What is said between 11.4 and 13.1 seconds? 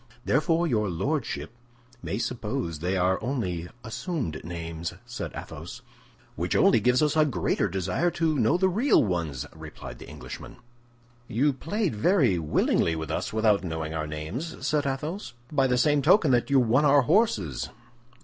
played very willingly